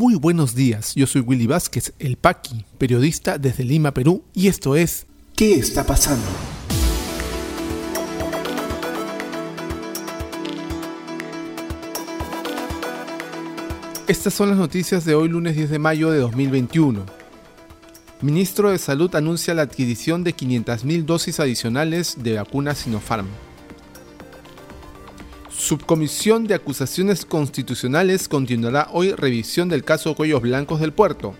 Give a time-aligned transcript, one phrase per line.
[0.00, 4.74] Muy buenos días, yo soy Willy Vázquez, el Paqui, periodista desde Lima, Perú, y esto
[4.74, 5.04] es
[5.36, 6.24] ¿Qué está pasando?
[14.08, 17.04] Estas son las noticias de hoy lunes 10 de mayo de 2021.
[18.22, 23.26] Ministro de Salud anuncia la adquisición de 500.000 dosis adicionales de vacuna Sinopharm.
[25.70, 31.36] Subcomisión de Acusaciones Constitucionales continuará hoy revisión del caso Cuellos Blancos del Puerto.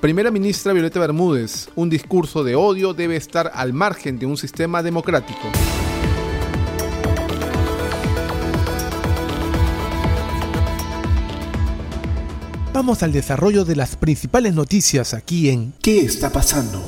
[0.00, 4.84] Primera ministra Violeta Bermúdez, un discurso de odio debe estar al margen de un sistema
[4.84, 5.40] democrático.
[12.72, 16.80] Vamos al desarrollo de las principales noticias aquí en ¿Qué está pasando?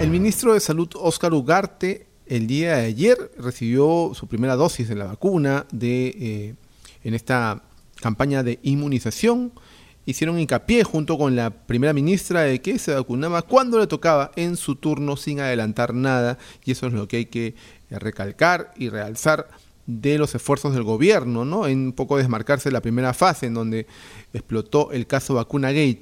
[0.00, 4.94] El ministro de Salud Óscar Ugarte el día de ayer recibió su primera dosis de
[4.94, 6.54] la vacuna de, eh,
[7.04, 7.62] en esta
[8.00, 9.52] campaña de inmunización.
[10.06, 14.56] Hicieron hincapié junto con la primera ministra de que se vacunaba cuando le tocaba en
[14.56, 17.54] su turno sin adelantar nada y eso es lo que hay que
[17.90, 19.48] recalcar y realzar
[19.86, 21.66] de los esfuerzos del gobierno, ¿no?
[21.66, 23.86] En un poco desmarcarse de la primera fase en donde
[24.34, 26.00] explotó el caso Vacuna Gate.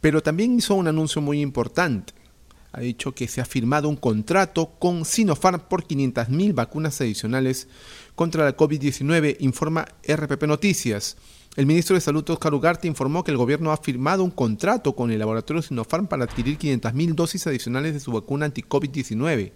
[0.00, 2.14] Pero también hizo un anuncio muy importante.
[2.72, 7.68] Ha dicho que se ha firmado un contrato con Sinopharm por 500.000 vacunas adicionales
[8.14, 11.16] contra la COVID-19, informa RPP Noticias.
[11.56, 15.10] El ministro de Salud, Oscar Ugarte, informó que el gobierno ha firmado un contrato con
[15.10, 19.52] el laboratorio Sinopharm para adquirir 500.000 dosis adicionales de su vacuna anti-COVID-19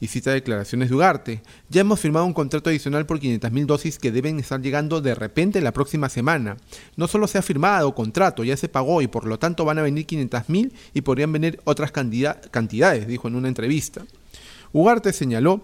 [0.00, 1.42] y cita declaraciones de Ugarte.
[1.70, 5.60] Ya hemos firmado un contrato adicional por 500.000 dosis que deben estar llegando de repente
[5.60, 6.56] la próxima semana.
[6.96, 9.82] No solo se ha firmado contrato, ya se pagó y por lo tanto van a
[9.82, 14.04] venir 500.000 y podrían venir otras cantidades, dijo en una entrevista.
[14.72, 15.62] Ugarte señaló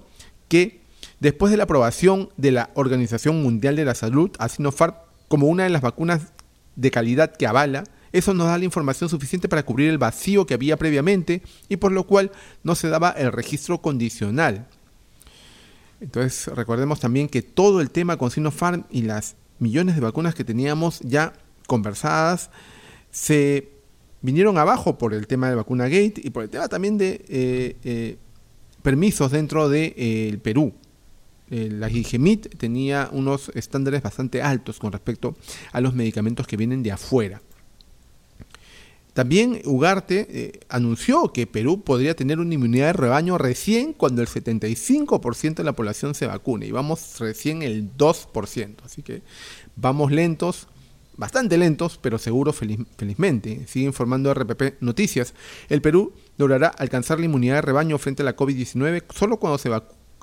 [0.49, 0.81] que
[1.21, 4.95] después de la aprobación de la Organización Mundial de la Salud a Sinopharm
[5.29, 6.33] como una de las vacunas
[6.77, 10.55] de calidad que avala, eso nos da la información suficiente para cubrir el vacío que
[10.55, 12.31] había previamente y por lo cual
[12.63, 14.67] no se daba el registro condicional.
[16.01, 20.45] Entonces recordemos también que todo el tema con Sinopharm y las millones de vacunas que
[20.45, 21.33] teníamos ya
[21.67, 22.51] conversadas
[23.11, 23.71] se
[24.21, 27.77] vinieron abajo por el tema de vacuna gate y por el tema también de eh,
[27.85, 28.17] eh,
[28.83, 30.75] permisos dentro del de, eh, Perú.
[31.49, 35.37] la IGMIT tenía unos estándares bastante altos con respecto
[35.73, 37.41] a los medicamentos que vienen de afuera.
[39.13, 44.29] También Ugarte eh, anunció que Perú podría tener una inmunidad de rebaño recién cuando el
[44.29, 48.77] 75% de la población se vacune y vamos recién el 2%.
[48.85, 49.23] Así que
[49.77, 50.67] vamos lentos,
[51.17, 53.67] bastante lentos, pero seguros felizmente.
[53.67, 55.35] Sigue informando RPP Noticias.
[55.69, 59.69] El Perú logrará alcanzar la inmunidad de rebaño frente a la COVID-19 solo cuando se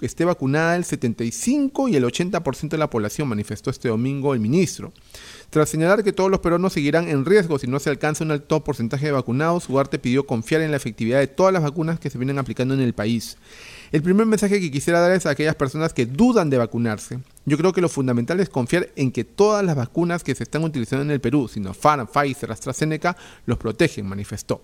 [0.06, 4.94] esté vacunada el 75 y el 80% de la población, manifestó este domingo el ministro.
[5.50, 8.64] Tras señalar que todos los peruanos seguirán en riesgo si no se alcanza un alto
[8.64, 12.18] porcentaje de vacunados, Ugarte pidió confiar en la efectividad de todas las vacunas que se
[12.18, 13.38] vienen aplicando en el país.
[13.92, 17.20] El primer mensaje que quisiera dar es a aquellas personas que dudan de vacunarse.
[17.46, 20.64] Yo creo que lo fundamental es confiar en que todas las vacunas que se están
[20.64, 23.18] utilizando en el Perú, Sinopharm, Pfizer, AstraZeneca,
[23.48, 24.62] los protegen, manifestó.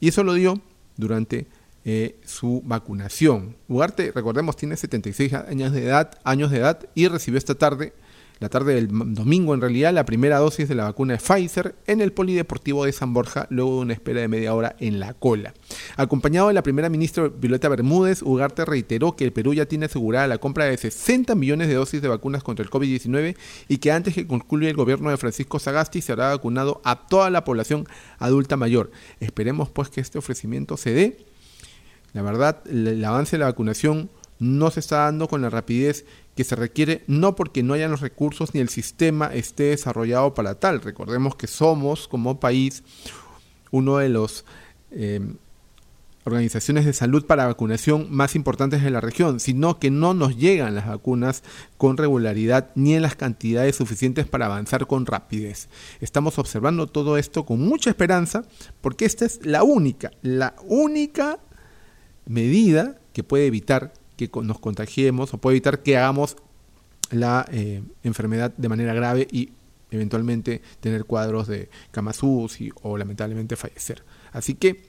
[0.00, 0.58] Y eso lo dio
[0.96, 1.46] durante
[1.84, 3.56] eh, su vacunación.
[3.68, 7.94] Ugarte, recordemos, tiene 76 años de edad, años de edad y recibió esta tarde
[8.40, 12.00] la tarde del domingo en realidad, la primera dosis de la vacuna de Pfizer en
[12.00, 15.52] el Polideportivo de San Borja, luego de una espera de media hora en la cola.
[15.96, 20.26] Acompañado de la primera ministra Violeta Bermúdez, Ugarte reiteró que el Perú ya tiene asegurada
[20.26, 23.36] la compra de 60 millones de dosis de vacunas contra el COVID-19
[23.68, 27.28] y que antes que concluya el gobierno de Francisco Sagasti se habrá vacunado a toda
[27.28, 27.86] la población
[28.18, 28.90] adulta mayor.
[29.20, 31.29] Esperemos pues que este ofrecimiento se dé.
[32.12, 36.04] La verdad, el avance de la vacunación no se está dando con la rapidez
[36.34, 40.54] que se requiere, no porque no hayan los recursos ni el sistema esté desarrollado para
[40.54, 40.80] tal.
[40.80, 42.82] Recordemos que somos como país
[43.70, 44.44] uno de los
[44.90, 45.36] em,
[46.24, 50.74] organizaciones de salud para vacunación más importantes de la región, sino que no nos llegan
[50.74, 51.42] las vacunas
[51.76, 55.68] con regularidad ni en las cantidades suficientes para avanzar con rapidez.
[56.00, 58.44] Estamos observando todo esto con mucha esperanza
[58.80, 61.38] porque esta es la única, la única
[62.30, 66.36] medida que puede evitar que nos contagiemos o puede evitar que hagamos
[67.10, 69.50] la eh, enfermedad de manera grave y
[69.90, 71.68] eventualmente tener cuadros de
[72.60, 74.04] y o lamentablemente fallecer.
[74.32, 74.82] Así que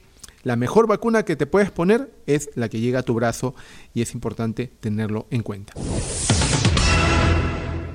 [0.43, 3.55] la mejor vacuna que te puedes poner es la que llega a tu brazo
[3.95, 5.73] y es importante tenerlo en cuenta.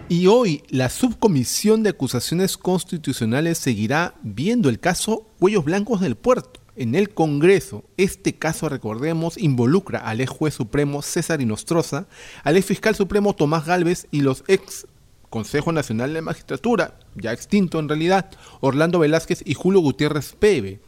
[0.09, 6.66] Y hoy la Subcomisión de Acusaciones Constitucionales seguirá viendo el caso Huellos Blancos del Puerto
[6.77, 7.85] en el Congreso.
[7.97, 12.07] Este caso, recordemos, involucra al ex juez supremo César Inostroza,
[12.45, 14.87] al ex fiscal supremo Tomás Galvez y los ex
[15.31, 18.31] Consejo Nacional de Magistratura, ya extinto en realidad,
[18.61, 20.81] Orlando Velázquez y Julio Gutiérrez Pebe.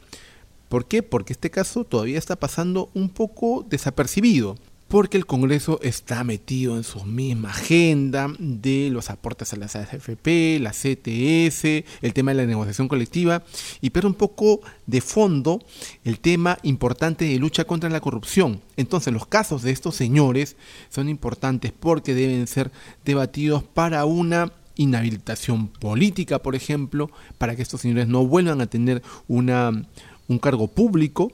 [0.69, 1.02] ¿Por qué?
[1.02, 4.56] Porque este caso todavía está pasando un poco desapercibido
[4.88, 10.58] porque el Congreso está metido en su misma agenda de los aportes a las AFP,
[10.61, 13.44] la CTS, el tema de la negociación colectiva,
[13.82, 15.62] y pero un poco de fondo
[16.05, 18.62] el tema importante de lucha contra la corrupción.
[18.76, 20.56] Entonces los casos de estos señores
[20.88, 22.73] son importantes porque deben ser
[23.05, 29.02] debatidos para una inhabilitación política, por ejemplo, para que estos señores no vuelvan a tener
[29.26, 29.85] una,
[30.29, 31.32] un cargo público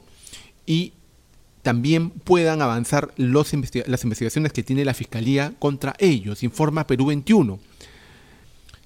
[0.66, 0.94] y
[1.64, 7.58] también puedan avanzar las investigaciones que tiene la Fiscalía contra ellos, informa Perú 21.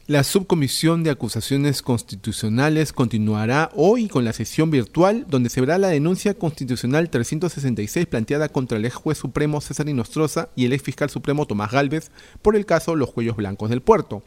[0.06, 5.88] La subcomisión de acusaciones constitucionales continuará hoy con la sesión virtual donde se verá la
[5.88, 11.10] denuncia constitucional 366 planteada contra el ex juez supremo César Inostroza y el ex fiscal
[11.10, 12.10] supremo Tomás Galvez
[12.40, 14.22] por el caso Los Cuellos Blancos del Puerto.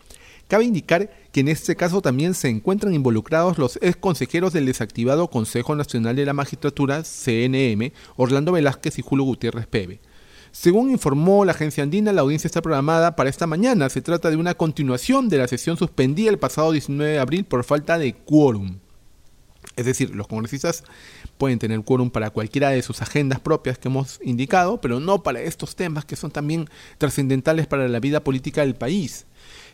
[0.51, 5.30] Cabe indicar que en este caso también se encuentran involucrados los ex consejeros del desactivado
[5.30, 10.01] Consejo Nacional de la Magistratura, CNM, Orlando Velázquez y Julio Gutiérrez Pebe.
[10.51, 13.89] Según informó la agencia andina, la audiencia está programada para esta mañana.
[13.89, 17.63] Se trata de una continuación de la sesión suspendida el pasado 19 de abril por
[17.63, 18.80] falta de quórum.
[19.77, 20.83] Es decir, los congresistas
[21.38, 25.39] pueden tener quórum para cualquiera de sus agendas propias que hemos indicado, pero no para
[25.39, 29.27] estos temas que son también trascendentales para la vida política del país.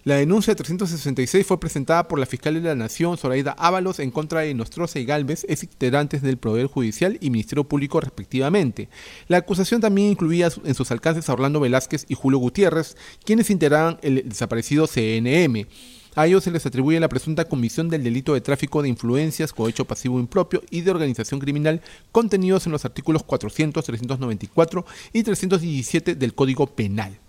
[0.08, 4.40] La denuncia 366 fue presentada por la fiscal de la Nación, Zoraida Ábalos, en contra
[4.40, 8.88] de Nostroza y Galvez, ex integrantes del Poder Judicial y Ministerio Público respectivamente.
[9.28, 12.96] La acusación también incluía en sus alcances a Orlando Velázquez y Julio Gutiérrez,
[13.26, 15.68] quienes integraban el desaparecido CNM.
[16.16, 19.84] A ellos se les atribuye la presunta comisión del delito de tráfico de influencias, cohecho
[19.84, 21.82] pasivo impropio y de organización criminal
[22.14, 27.20] contenidos en los artículos 400, 394 y 317 del Código Penal.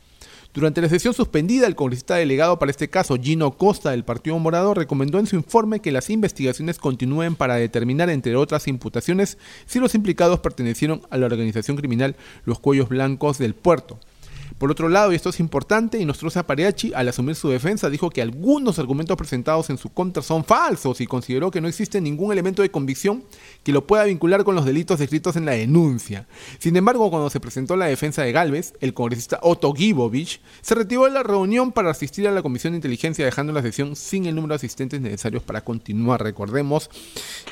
[0.55, 4.73] Durante la sesión suspendida, el congresista delegado para este caso, Gino Costa, del Partido Morado,
[4.73, 9.37] recomendó en su informe que las investigaciones continúen para determinar, entre otras imputaciones,
[9.67, 12.17] si los implicados pertenecieron a la organización criminal
[12.47, 13.99] Los Cuellos Blancos del Puerto.
[14.59, 18.21] Por otro lado, y esto es importante, Inostroza Pareachi, al asumir su defensa, dijo que
[18.21, 22.63] algunos argumentos presentados en su contra son falsos y consideró que no existe ningún elemento
[22.63, 23.23] de convicción
[23.63, 26.27] que lo pueda vincular con los delitos descritos en la denuncia.
[26.59, 31.05] Sin embargo, cuando se presentó la defensa de Galvez, el congresista Otto Gibovich se retiró
[31.05, 34.35] de la reunión para asistir a la Comisión de Inteligencia, dejando la sesión sin el
[34.35, 36.21] número de asistentes necesarios para continuar.
[36.23, 36.91] Recordemos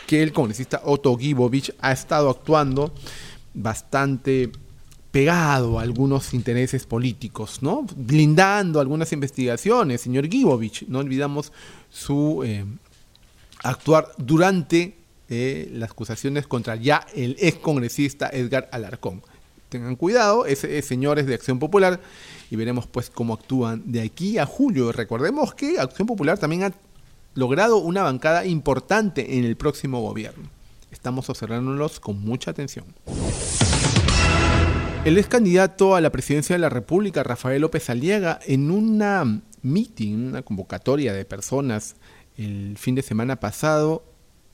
[0.08, 2.92] que el congresista Otto Gibovich ha estado actuando
[3.54, 4.50] bastante
[5.16, 7.86] pegado a algunos intereses políticos, ¿no?
[7.96, 10.02] blindando algunas investigaciones.
[10.02, 11.54] Señor Gibovich, no olvidamos
[11.88, 12.66] su eh,
[13.62, 14.94] actuar durante
[15.30, 19.22] eh, las acusaciones contra ya el ex congresista Edgar Alarcón.
[19.70, 21.98] Tengan cuidado, ese es señores de Acción Popular
[22.50, 24.92] y veremos pues cómo actúan de aquí a julio.
[24.92, 26.72] Recordemos que Acción Popular también ha
[27.32, 30.50] logrado una bancada importante en el próximo gobierno.
[30.90, 32.84] Estamos observándolos con mucha atención.
[35.06, 40.30] El ex candidato a la presidencia de la República, Rafael López Aliaga, en una meeting,
[40.30, 41.94] una convocatoria de personas
[42.36, 44.02] el fin de semana pasado,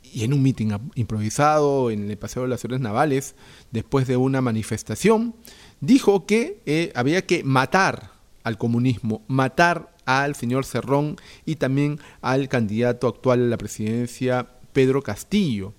[0.02, 3.34] y en un meeting improvisado en el Paseo de las Navales,
[3.70, 5.34] después de una manifestación,
[5.80, 8.10] dijo que eh, había que matar
[8.44, 11.16] al comunismo, matar al señor Cerrón
[11.46, 15.72] y también al candidato actual a la presidencia, Pedro Castillo.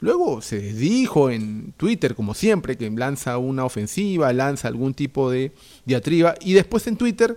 [0.00, 5.52] Luego se dijo en Twitter, como siempre, que lanza una ofensiva, lanza algún tipo de
[5.84, 7.36] diatriba, y después en Twitter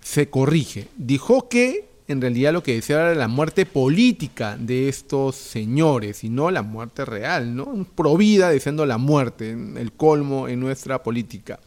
[0.00, 0.88] se corrige.
[0.96, 6.28] Dijo que en realidad lo que deseaba era la muerte política de estos señores y
[6.28, 7.86] no la muerte real, ¿no?
[7.96, 11.58] Provida deseando la muerte, el colmo en nuestra política.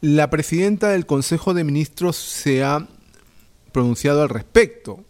[0.00, 2.88] La presidenta del Consejo de Ministros se ha
[3.70, 5.00] pronunciado al respecto.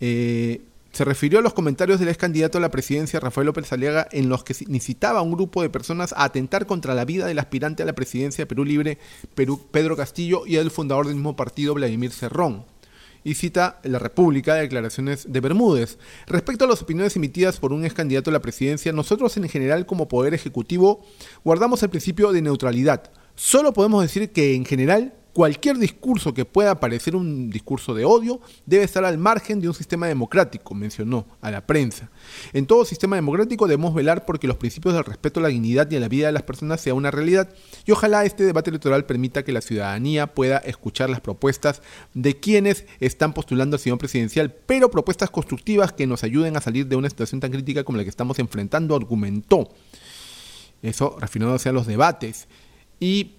[0.00, 0.62] Eh,
[0.98, 4.28] se refirió a los comentarios del ex candidato a la presidencia Rafael López Aliaga en
[4.28, 7.84] los que incitaba a un grupo de personas a atentar contra la vida del aspirante
[7.84, 8.98] a la presidencia de Perú Libre,
[9.36, 12.64] Pedro Castillo, y al fundador del mismo partido, Vladimir Cerrón.
[13.22, 15.98] Y cita La República de declaraciones de Bermúdez.
[16.26, 19.86] Respecto a las opiniones emitidas por un ex candidato a la presidencia, nosotros en general
[19.86, 21.04] como Poder Ejecutivo
[21.44, 23.12] guardamos el principio de neutralidad.
[23.36, 28.40] Solo podemos decir que en general Cualquier discurso que pueda parecer un discurso de odio
[28.66, 32.10] debe estar al margen de un sistema democrático, mencionó a la prensa.
[32.52, 35.94] En todo sistema democrático debemos velar porque los principios del respeto a la dignidad y
[35.94, 37.50] a la vida de las personas sea una realidad
[37.86, 41.82] y ojalá este debate electoral permita que la ciudadanía pueda escuchar las propuestas
[42.14, 46.88] de quienes están postulando al señor presidencial, pero propuestas constructivas que nos ayuden a salir
[46.88, 49.68] de una situación tan crítica como la que estamos enfrentando, argumentó.
[50.82, 52.48] Eso refiriéndose a los debates.
[52.98, 53.37] Y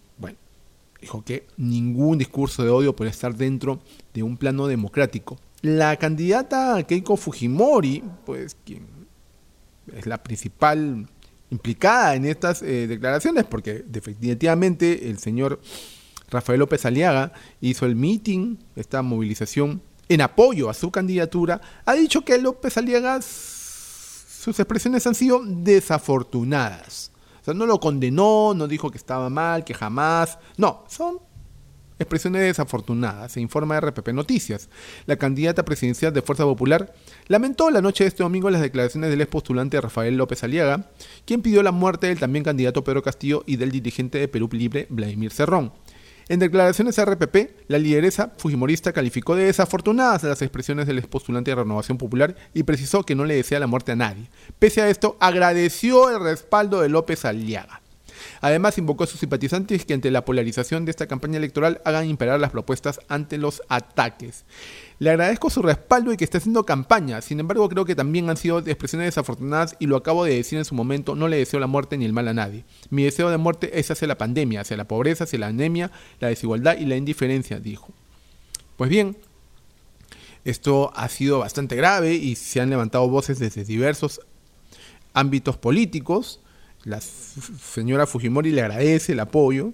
[1.02, 3.80] dijo que ningún discurso de odio puede estar dentro
[4.14, 5.38] de un plano democrático.
[5.62, 8.88] La candidata Keiko Fujimori, pues quien
[9.96, 11.08] es la principal
[11.50, 15.60] implicada en estas eh, declaraciones, porque definitivamente el señor
[16.30, 22.22] Rafael López Aliaga hizo el meeting, esta movilización en apoyo a su candidatura, ha dicho
[22.22, 27.12] que López Aliaga sus expresiones han sido desafortunadas.
[27.42, 30.40] O sea, no lo condenó, no dijo que estaba mal, que jamás.
[30.58, 31.20] No, son
[32.00, 34.70] expresiones desafortunadas, se informa RPP Noticias.
[35.06, 36.94] La candidata presidencial de Fuerza Popular
[37.28, 40.90] lamentó la noche de este domingo las declaraciones del ex postulante Rafael López Aliaga,
[41.26, 44.88] quien pidió la muerte del también candidato Pedro Castillo y del dirigente de Perú Libre,
[44.90, 45.74] Vladimir Cerrón.
[46.30, 51.56] En declaraciones a RPP, la lideresa fujimorista calificó de desafortunadas las expresiones del expostulante de
[51.56, 54.30] Renovación Popular y precisó que no le desea la muerte a nadie.
[54.60, 57.82] Pese a esto, agradeció el respaldo de López Aliaga.
[58.42, 62.40] Además, invocó a sus simpatizantes que ante la polarización de esta campaña electoral hagan imperar
[62.40, 64.46] las propuestas ante los ataques.
[65.00, 67.22] Le agradezco su respaldo y que esté haciendo campaña.
[67.22, 70.66] Sin embargo, creo que también han sido expresiones desafortunadas y lo acabo de decir en
[70.66, 72.66] su momento, no le deseo la muerte ni el mal a nadie.
[72.90, 76.28] Mi deseo de muerte es hacia la pandemia, hacia la pobreza, hacia la anemia, la
[76.28, 77.94] desigualdad y la indiferencia, dijo.
[78.76, 79.18] Pues bien,
[80.46, 84.22] esto ha sido bastante grave y se han levantado voces desde diversos
[85.14, 86.40] ámbitos políticos
[86.84, 89.74] la señora Fujimori le agradece el apoyo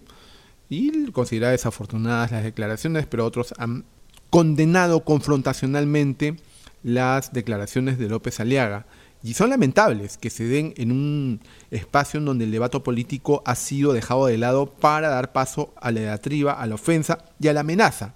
[0.70, 3.86] y considera desafortunadas las declaraciones, pero otros han
[4.30, 6.36] condenado confrontacionalmente
[6.84, 8.86] las declaraciones de López Aliaga.
[9.24, 11.40] Y son lamentables que se den en un
[11.72, 15.92] espacio en donde el debate político ha sido dejado de lado para dar paso a
[15.92, 18.14] la diatriba, a la ofensa y a la amenaza.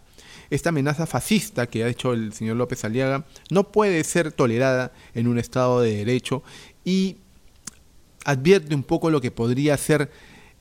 [0.51, 5.27] Esta amenaza fascista que ha hecho el señor López Aliaga no puede ser tolerada en
[5.27, 6.43] un Estado de Derecho
[6.84, 7.17] y
[8.25, 10.11] advierte un poco lo que podría ser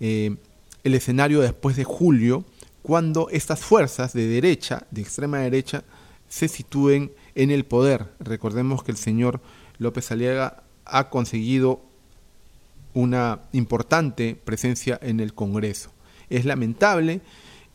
[0.01, 0.37] eh,
[0.85, 2.45] el escenario después de julio,
[2.83, 5.85] cuando estas fuerzas de derecha, de extrema derecha,
[6.29, 8.07] se sitúen en el poder.
[8.21, 9.41] Recordemos que el señor
[9.79, 11.83] López Aliaga ha conseguido
[12.95, 15.91] una importante presencia en el Congreso.
[16.31, 17.21] Es lamentable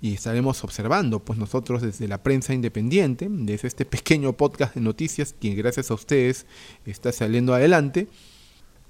[0.02, 5.34] y estaremos observando, pues nosotros desde la prensa independiente, desde este pequeño podcast de noticias,
[5.34, 6.46] que gracias a ustedes
[6.86, 8.10] está saliendo adelante,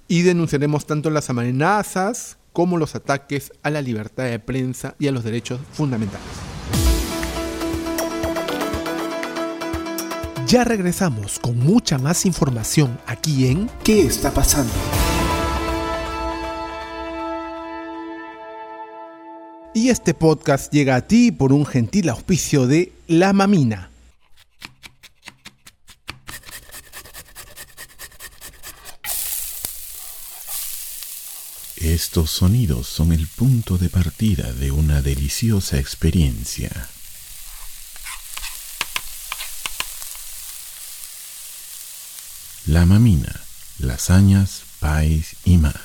[0.07, 5.11] y denunciaremos tanto las amenazas como los ataques a la libertad de prensa y a
[5.11, 6.27] los derechos fundamentales.
[10.47, 14.71] Ya regresamos con mucha más información aquí en ¿Qué está pasando?
[19.73, 23.92] Y este podcast llega a ti por un gentil auspicio de La Mamina
[31.83, 36.87] Estos sonidos son el punto de partida de una deliciosa experiencia.
[42.65, 43.37] La mamina,
[43.79, 45.75] lasañas, pais y más.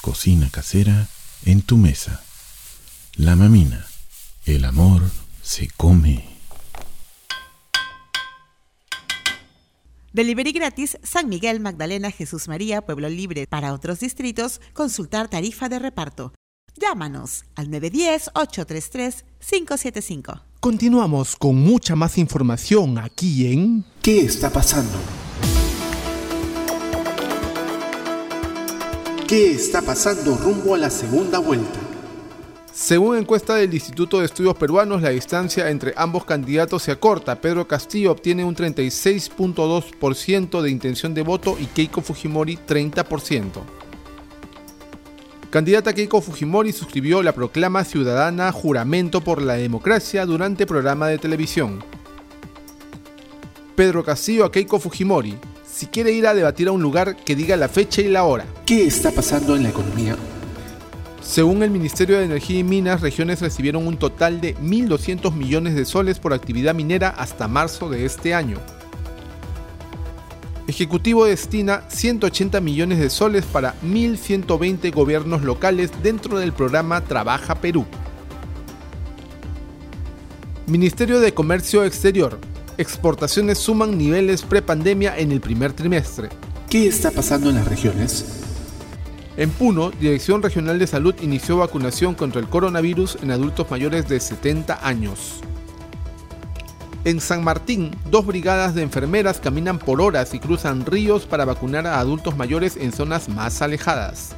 [0.00, 1.06] Cocina casera
[1.44, 2.24] en tu mesa.
[3.14, 3.86] La mamina,
[4.44, 5.08] el amor
[5.40, 6.31] se come.
[10.12, 13.46] Delivery gratis San Miguel, Magdalena, Jesús María, Pueblo Libre.
[13.46, 16.34] Para otros distritos, consultar tarifa de reparto.
[16.76, 20.42] Llámanos al 910-833-575.
[20.60, 24.98] Continuamos con mucha más información aquí en ¿Qué está pasando?
[29.26, 31.91] ¿Qué está pasando rumbo a la segunda vuelta?
[32.72, 37.38] Según encuesta del Instituto de Estudios Peruanos, la distancia entre ambos candidatos se acorta.
[37.38, 43.60] Pedro Castillo obtiene un 36.2% de intención de voto y Keiko Fujimori 30%.
[45.50, 51.84] Candidata Keiko Fujimori suscribió la proclama ciudadana Juramento por la Democracia durante programa de televisión.
[53.76, 55.36] Pedro Castillo a Keiko Fujimori.
[55.70, 58.46] Si quiere ir a debatir a un lugar, que diga la fecha y la hora.
[58.64, 60.16] ¿Qué está pasando en la economía?
[61.22, 65.84] Según el Ministerio de Energía y Minas, regiones recibieron un total de 1.200 millones de
[65.84, 68.58] soles por actividad minera hasta marzo de este año.
[70.66, 77.86] Ejecutivo destina 180 millones de soles para 1.120 gobiernos locales dentro del programa Trabaja Perú.
[80.66, 82.38] Ministerio de Comercio Exterior.
[82.78, 86.30] Exportaciones suman niveles prepandemia en el primer trimestre.
[86.68, 88.41] ¿Qué está pasando en las regiones?
[89.36, 94.20] En Puno, Dirección Regional de Salud inició vacunación contra el coronavirus en adultos mayores de
[94.20, 95.40] 70 años.
[97.04, 101.86] En San Martín, dos brigadas de enfermeras caminan por horas y cruzan ríos para vacunar
[101.86, 104.36] a adultos mayores en zonas más alejadas.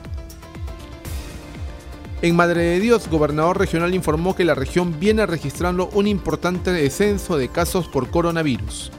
[2.22, 7.36] En Madre de Dios, gobernador regional informó que la región viene registrando un importante descenso
[7.36, 8.92] de casos por coronavirus.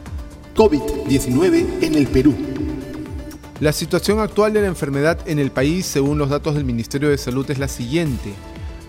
[0.56, 2.55] COVID-19 en el Perú.
[3.62, 7.18] La situación actual de la enfermedad en el país, según los datos del Ministerio de
[7.18, 8.34] Salud, es la siguiente.